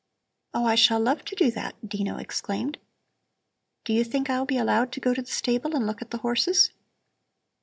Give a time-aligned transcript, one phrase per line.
[0.55, 2.79] "Oh, I shall love to do that!" Dino exclaimed.
[3.83, 6.17] "Do you think I'll be allowed to go to the stable and look at the
[6.25, 6.71] horses?"